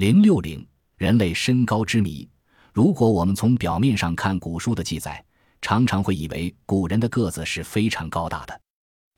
[0.00, 2.26] 零六零，人类身高之谜。
[2.72, 5.22] 如果我们从表面上看古书的记载，
[5.60, 8.54] 常常会以为古人的个子是非常高大的。《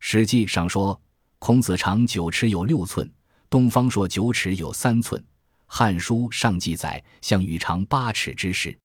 [0.00, 1.00] 史记》上说
[1.38, 3.08] 孔子长九尺有六寸，
[3.48, 5.22] 东方朔九尺有三寸，
[5.66, 8.76] 《汉书》上记载项羽长八尺之势。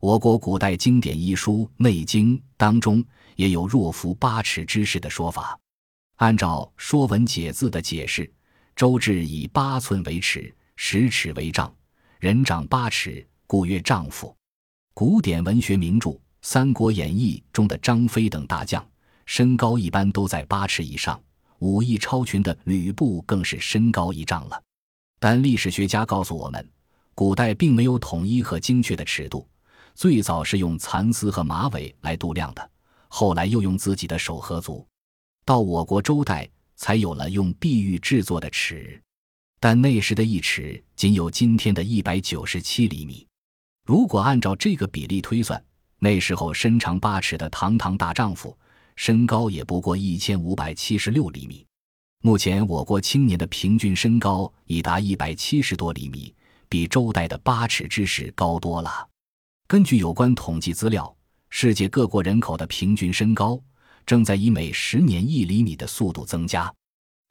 [0.00, 3.04] 我国古代经典医书《内经》当中
[3.36, 5.56] 也有若夫八尺之事的说法。
[6.16, 8.28] 按照《说文解字》的解释，
[8.74, 10.52] 周制以八寸为尺。
[10.76, 11.74] 十尺为丈，
[12.20, 14.34] 人长八尺，故曰丈夫。
[14.94, 16.10] 古典文学名著
[16.42, 18.86] 《三国演义》中的张飞等大将，
[19.24, 21.20] 身高一般都在八尺以上，
[21.58, 24.62] 武艺超群的吕布更是身高一丈了。
[25.18, 26.70] 但历史学家告诉我们，
[27.14, 29.48] 古代并没有统一和精确的尺度，
[29.94, 32.70] 最早是用蚕丝和马尾来度量的，
[33.08, 34.86] 后来又用自己的手和足，
[35.44, 39.02] 到我国周代才有了用碧玉制作的尺。
[39.58, 43.26] 但那时的一尺仅有今天的一百九十七厘米。
[43.84, 45.62] 如果按照这个比例推算，
[45.98, 48.56] 那时候身长八尺的堂堂大丈夫，
[48.96, 51.64] 身高也不过一千五百七十六厘米。
[52.22, 56.34] 目前我国青年的平均身高已达一百七十多厘米，
[56.68, 59.08] 比周代的八尺之士高多了。
[59.68, 61.14] 根据有关统计资料，
[61.50, 63.60] 世界各国人口的平均身高
[64.04, 66.72] 正在以每十年一厘米的速度增加。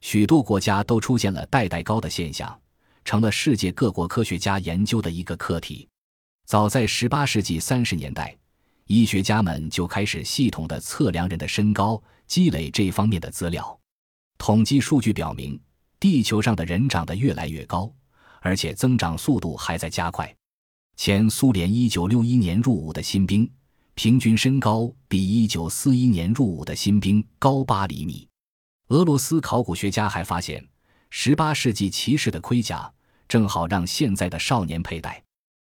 [0.08, 2.62] 许多国家都出现了代代高的现象，
[3.04, 5.90] 成了世界各国科学家研究的一个课题。
[6.46, 8.38] 早在18世纪30年代，
[8.86, 13.80] 医学家们就开始系统的测量人的身高，积累这方面的资料。
[14.38, 15.60] 统计数据表明，
[16.00, 17.92] 地球上的人长得越来越高，
[18.42, 20.32] 而且增长速度还在加快。
[20.96, 23.52] 前苏联1961年入伍的新兵，
[23.96, 28.28] 平均身高比1941年入伍的新兵高8厘米。
[28.90, 30.64] 俄罗斯考古学家还发现
[31.12, 32.92] ，18世纪骑士的盔甲
[33.28, 35.24] 正好让现在的少年佩戴。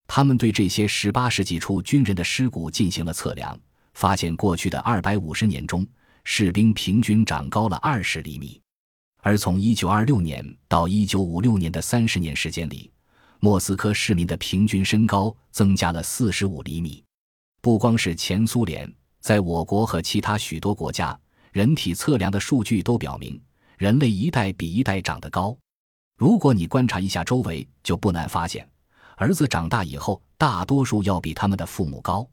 [0.08, 3.59] 他们对这些18世纪初军人的尸骨进行了测量，
[3.95, 5.86] 发现过去的二百五十年中，
[6.23, 8.62] 士兵平均长高了20厘米。
[9.22, 12.90] 而从1926年到1956年的30年时间里，
[13.41, 17.03] 莫斯科市民的平均身高增加了45厘米。
[17.59, 21.19] 不光是前苏联，在我国和其他许多国家。
[21.51, 23.39] 人体测量的数据都表明，
[23.78, 25.57] 人类一代比一代长得高。
[26.17, 28.66] 如果你观察一下周围，就不难发现，
[29.17, 32.25] 儿子长大以后，大多数要比他们的父母高。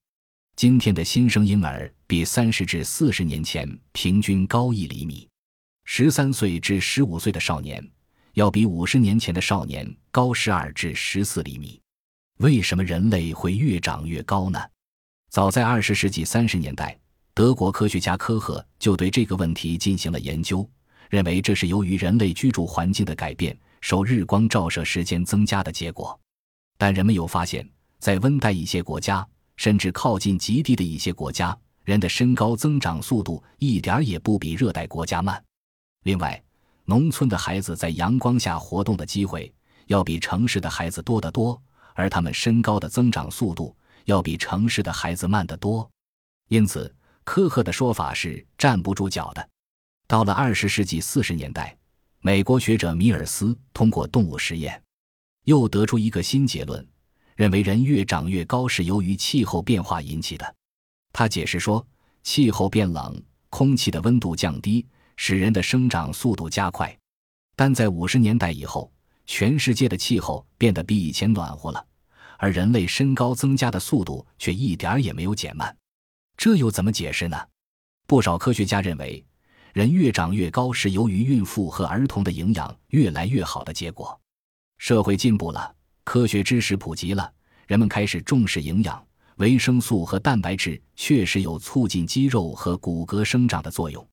[0.55, 5.29] 今天的新生婴儿比三十至四十年前平均高一厘米，
[5.85, 7.85] 十三岁至十五岁的少年
[8.35, 11.81] 要比五十年前的少年高十二至十四厘米。
[12.39, 14.61] 为什么人类会越长越高呢？
[15.29, 16.97] 早在二十世纪三十年代。
[17.39, 20.69] 德国科学家科赫就对这个问题进行了研究，
[21.09, 26.19] 认为这是由于人类居住环境的改变、受日光照射时间增加的结果。
[26.77, 27.65] 但人们又发现，
[28.01, 29.25] 在温带一些国家，
[29.57, 35.41] 甚至靠近极地的一些国家，人的身高增长速度一点也不比热带国家慢。
[36.03, 36.43] 另外，
[36.87, 39.55] 农村的孩子在阳光下活动的机会
[39.87, 41.63] 要比城市的孩子多得多，
[41.95, 43.77] 而他们身高的增长速度
[44.07, 45.89] 要比城市的孩子慢得多。
[46.49, 46.93] 因此，
[47.29, 49.51] 科赫的说法是站不住脚的。
[50.07, 51.77] 到了二十世纪四十年代，
[52.21, 54.83] 美国学者米尔斯通过动物实验，
[55.45, 56.89] 又得出一个新结论，
[57.37, 60.55] 认为人越长越高是由于气候变化引起的。
[61.13, 61.87] 他解释说，
[62.23, 66.97] 气候变冷，空气的温度降低，使人的生长速度加快。
[67.55, 68.91] 但在五十年代以后，
[69.27, 71.87] 全世界的气候变得比以前暖和了，
[72.39, 75.77] 而人类身高增加的速度却一点儿也没有减慢。
[76.39, 77.37] 这又怎么解释呢？
[78.07, 79.23] 不少科学家认为，
[79.75, 84.19] 人越长越高是由于孕妇和儿童的营养越来越好的结果。
[84.79, 87.29] 社会进步了，科学知识普及了，
[87.67, 89.05] 人们开始重视营养。
[89.39, 94.09] 维生素和蛋白质确实有促进肌肉和骨骼生长的作用。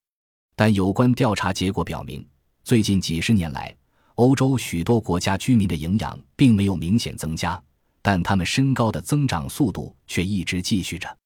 [0.56, 2.28] 但有关调查结果表明，
[2.64, 3.72] 最近几十年来，
[4.16, 7.62] 欧洲许多国家居民的营养并没有明显增加，
[8.02, 11.16] 但他们身高的增长速度却一直继续着。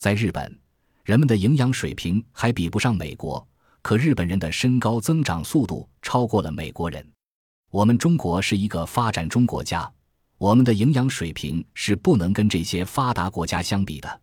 [0.00, 0.58] 在日本，
[1.04, 3.46] 人们的营养水平还比不上美国，
[3.82, 7.06] 可日本人的身高增长速度超过了美国人。
[7.70, 9.92] 我们中国是一个发展中国家，
[10.38, 14.20] 我们的营养水平是不能跟这些发达国家相比的，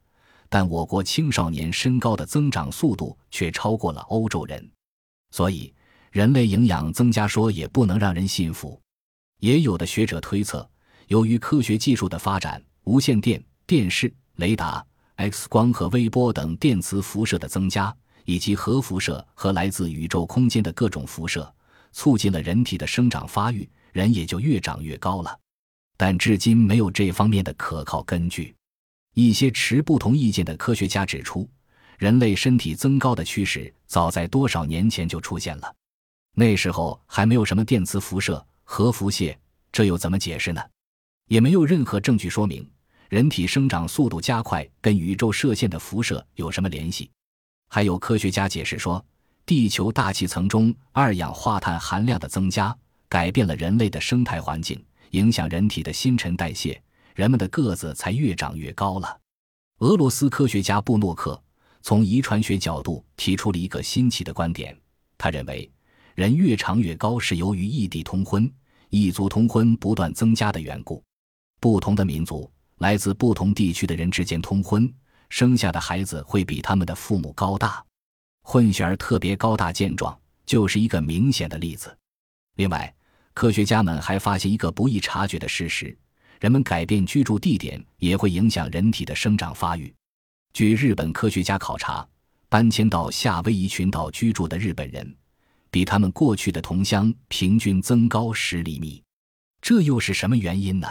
[0.49, 4.67] 但我国青少年身高的增长速度却超过了欧洲人。
[5.29, 5.71] 所以，
[6.09, 8.81] 人类营养增加说也不能让人信服。
[9.41, 10.67] 也有的学者推测，
[11.05, 14.83] 由于科学技术的发展，无线电、电视、雷达。
[15.17, 17.93] X 光和微波等电磁辐射的增加，
[18.25, 21.51] 以及核辐射和来自宇宙空间的各种辐射，
[21.91, 25.39] 促进了人体的生长发育，人也就越长越高了。
[25.97, 28.55] 但至今没有这方面的可靠根据。
[29.15, 31.49] 一些持不同意见的科学家指出，
[31.97, 35.75] 人类身体增高的趋势早在多少年前就出现了，
[36.35, 39.35] 那时候还没有什么电磁辐射、核辐射，
[39.71, 40.61] 这又怎么解释呢？
[41.27, 42.69] 也没有任何证据说明
[43.09, 47.09] 人体生长速度加快跟宇宙射线的辐射有什么联系。
[47.69, 49.03] 还有科学家解释说，
[49.45, 52.75] 地球大气层中二氧化碳含量的增加
[53.07, 56.81] 改变了人类的生态环境，影响人体的新陈代谢。
[57.15, 59.19] 人们的个子才越长越高了。
[59.79, 61.41] 俄罗斯科学家布诺克
[61.81, 64.77] 从遗传学角度提出了一个新奇的观点，
[65.17, 65.71] 他认为
[66.13, 68.51] 人越长越高是由于异地通婚、
[68.89, 71.03] 异族通婚不断增加的缘故。
[71.59, 74.91] 不同的民族、来自不同地区的人之间通婚，
[75.29, 77.83] 生下的孩子会比他们的父母高大。
[78.43, 81.95] 混血儿特别高大健壮，就是一个明显的例子。
[82.55, 82.93] 另外，
[83.33, 85.95] 科学家们还发现一个不易察觉的事实。
[86.39, 89.91] 人们改变居住地点也会影响人体的生长发育。
[90.53, 92.07] 据日本科学家考察，
[92.47, 95.15] 搬迁到夏威夷群岛居住的日本人，
[95.71, 99.03] 比他们过去的同乡平均增高十厘米。
[99.61, 100.87] 这又是什么原因呢？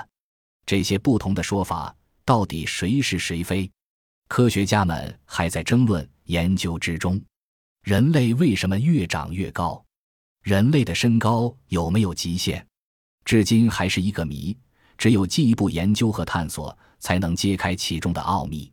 [0.67, 3.71] 这些不同的说法到底谁是谁非？
[4.29, 7.19] 科学家们还在争论研究之中。
[7.85, 9.83] 人类为什么越长越高？
[10.43, 12.67] 人类的身高有没有极限？
[13.25, 14.57] 至今还是一个谜。
[14.99, 18.73] 只有进一步研究和探索，才能揭开其中的奥秘。